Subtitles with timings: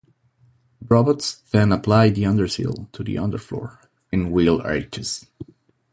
[0.89, 3.77] Robots then apply the underseal to the underfloor
[4.11, 5.27] and wheel arches.